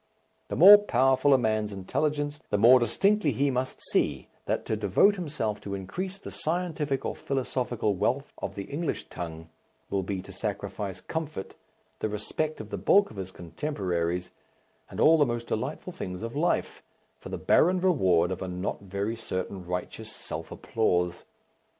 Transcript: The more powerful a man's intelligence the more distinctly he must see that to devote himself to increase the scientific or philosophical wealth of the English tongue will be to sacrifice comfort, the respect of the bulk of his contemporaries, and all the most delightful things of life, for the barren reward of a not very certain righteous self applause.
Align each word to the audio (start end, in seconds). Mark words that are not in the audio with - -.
The 0.47 0.55
more 0.55 0.79
powerful 0.79 1.31
a 1.31 1.37
man's 1.37 1.71
intelligence 1.71 2.41
the 2.49 2.57
more 2.57 2.79
distinctly 2.79 3.31
he 3.33 3.51
must 3.51 3.79
see 3.91 4.29
that 4.47 4.65
to 4.65 4.75
devote 4.75 5.15
himself 5.15 5.61
to 5.61 5.75
increase 5.75 6.17
the 6.17 6.31
scientific 6.31 7.05
or 7.05 7.15
philosophical 7.15 7.93
wealth 7.93 8.33
of 8.39 8.55
the 8.55 8.63
English 8.63 9.09
tongue 9.09 9.49
will 9.91 10.01
be 10.01 10.19
to 10.23 10.31
sacrifice 10.31 11.01
comfort, 11.01 11.53
the 11.99 12.09
respect 12.09 12.59
of 12.59 12.71
the 12.71 12.79
bulk 12.79 13.11
of 13.11 13.17
his 13.17 13.31
contemporaries, 13.31 14.31
and 14.89 14.99
all 14.99 15.19
the 15.19 15.23
most 15.27 15.45
delightful 15.45 15.93
things 15.93 16.23
of 16.23 16.35
life, 16.35 16.81
for 17.19 17.29
the 17.29 17.37
barren 17.37 17.79
reward 17.79 18.31
of 18.31 18.41
a 18.41 18.47
not 18.47 18.81
very 18.81 19.15
certain 19.15 19.63
righteous 19.63 20.11
self 20.11 20.51
applause. 20.51 21.25